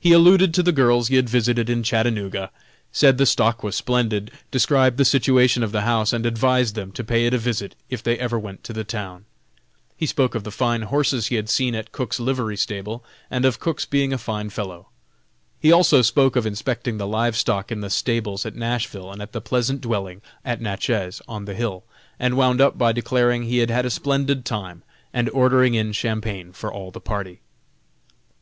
[0.00, 2.50] He alluded to the girls he had visited in Chattanooga,
[2.90, 7.04] said the stock was splendid, described the situation of the house and advised them to
[7.04, 9.26] pay it a visit if they ever went to the town.
[9.94, 13.60] He spoke of the fine horses he had seen at Cook's livery stable and of
[13.60, 14.88] Cook's being a fine fellow.
[15.60, 19.32] He also spoke of inspecting the live stock in the stables at Nashville and at
[19.32, 21.84] the pleasant dwelling at Natchez, on the hill,
[22.18, 24.82] and wound up by declaring he had had a splendid time,
[25.12, 27.42] and ordering in Champagne for all the party.